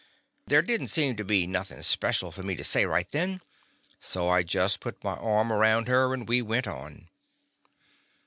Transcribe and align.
There 0.47 0.63
did 0.63 0.81
n't 0.81 0.89
seem 0.89 1.15
to 1.17 1.23
be 1.23 1.45
nothing 1.45 1.83
special 1.83 2.31
for 2.31 2.41
me 2.41 2.55
to 2.55 2.63
say 2.63 2.87
right 2.87 3.05
then, 3.11 3.39
so 3.99 4.29
I 4.29 4.41
just 4.41 4.79
put 4.79 5.03
my 5.03 5.13
arm 5.17 5.53
around 5.53 5.87
her, 5.87 6.11
and 6.11 6.27
we 6.27 6.41
went 6.41 6.65
on. 6.65 7.07